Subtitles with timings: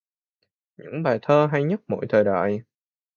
[0.77, 2.61] Những bài thơ hay nhất mọi thời đại